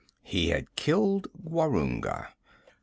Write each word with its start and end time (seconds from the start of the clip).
He 0.23 0.47
had 0.49 0.75
killed 0.75 1.27
Gwarunga. 1.45 2.29